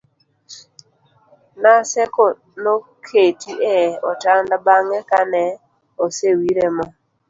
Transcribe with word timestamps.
Naseko 1.61 2.23
noketi 2.63 3.51
e 3.73 3.75
otanda 4.09 4.55
bang'e 4.65 4.99
ka 5.09 5.19
ne 5.31 5.43
osewire 6.03 6.67
mo 6.75 6.85